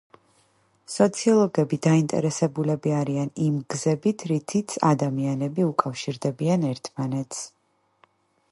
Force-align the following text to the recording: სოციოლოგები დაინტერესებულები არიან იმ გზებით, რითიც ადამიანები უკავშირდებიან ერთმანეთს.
სოციოლოგები 0.91 1.77
დაინტერესებულები 1.87 2.93
არიან 3.01 3.29
იმ 3.49 3.59
გზებით, 3.75 4.25
რითიც 4.33 4.73
ადამიანები 4.89 5.69
უკავშირდებიან 5.69 6.67
ერთმანეთს. 6.73 7.45